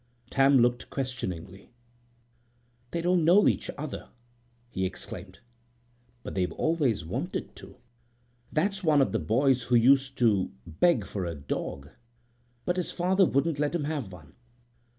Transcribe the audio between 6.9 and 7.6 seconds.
wanted